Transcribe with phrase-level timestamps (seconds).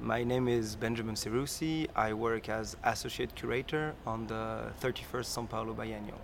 [0.00, 1.88] My name is Benjamin Seroussi.
[1.96, 6.20] I work as associate curator on the 31st Sao Paulo Biennial.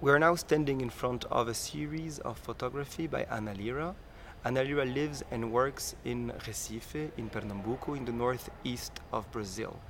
[0.00, 3.96] We are now standing in front of a series of photography by Ana Lira.
[4.44, 9.80] Ana Lira lives and works in Recife, in Pernambuco, in the northeast of Brazil.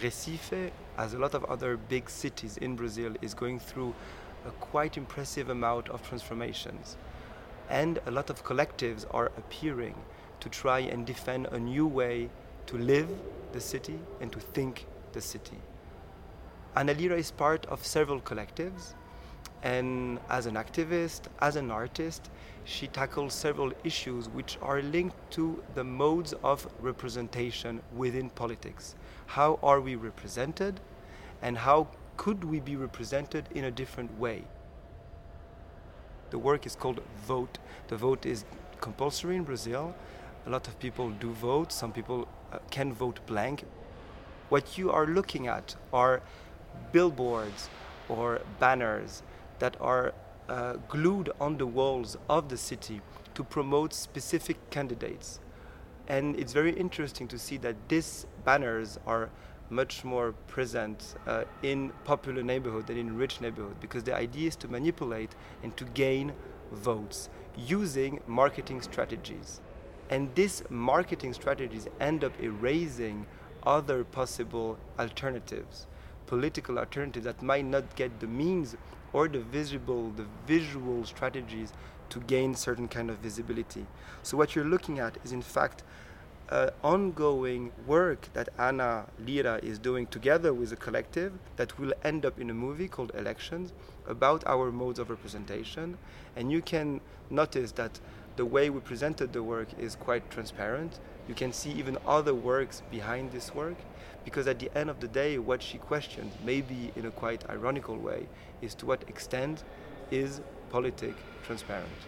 [0.00, 3.94] Recife, as a lot of other big cities in Brazil, is going through
[4.44, 6.96] a quite impressive amount of transformations.
[7.70, 9.94] And a lot of collectives are appearing
[10.40, 12.30] to try and defend a new way
[12.68, 13.08] to live
[13.52, 15.58] the city and to think the city.
[16.76, 18.94] Ana Lira is part of several collectives,
[19.62, 22.30] and as an activist, as an artist,
[22.64, 28.94] she tackles several issues which are linked to the modes of representation within politics.
[29.26, 30.78] How are we represented,
[31.42, 34.44] and how could we be represented in a different way?
[36.30, 37.58] The work is called Vote.
[37.88, 38.44] The vote is
[38.82, 39.94] compulsory in Brazil.
[40.46, 42.28] A lot of people do vote, some people
[42.70, 43.64] can vote blank.
[44.48, 46.22] What you are looking at are
[46.92, 47.68] billboards
[48.08, 49.22] or banners
[49.58, 50.14] that are
[50.48, 53.00] uh, glued on the walls of the city
[53.34, 55.40] to promote specific candidates.
[56.08, 59.28] And it's very interesting to see that these banners are
[59.70, 64.56] much more present uh, in popular neighborhood than in rich neighborhood because the idea is
[64.56, 66.32] to manipulate and to gain
[66.72, 69.60] votes using marketing strategies.
[70.10, 73.26] And these marketing strategies end up erasing
[73.64, 75.86] other possible alternatives,
[76.26, 78.76] political alternatives that might not get the means
[79.12, 81.72] or the visible, the visual strategies
[82.10, 83.86] to gain certain kind of visibility.
[84.22, 85.82] So what you're looking at is in fact
[86.50, 92.24] uh, ongoing work that Ana Lira is doing together with a collective that will end
[92.24, 93.74] up in a movie called Elections
[94.06, 95.98] about our modes of representation.
[96.36, 98.00] And you can notice that
[98.38, 101.00] the way we presented the work is quite transparent.
[101.26, 103.74] You can see even other works behind this work,
[104.24, 107.96] because at the end of the day, what she questioned, maybe in a quite ironical
[107.96, 108.28] way,
[108.62, 109.64] is to what extent
[110.12, 110.40] is
[110.70, 112.00] politic transparent.